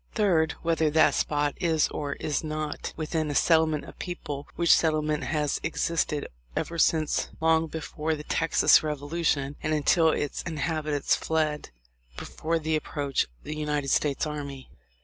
[0.15, 0.53] Third.
[0.63, 5.59] Whether that spot is or is not within a settlement of people, which settlement has
[5.61, 11.69] existed ever since long before the Texas revolution, and until its inhabitants fled
[12.17, 14.71] before the approach of the United States army."